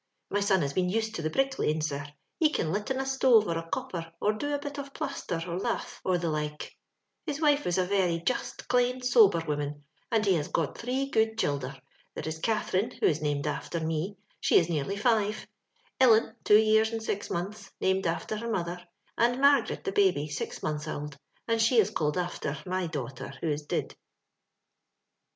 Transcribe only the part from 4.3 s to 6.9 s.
do a bit of pbisther or latb, Gs the like,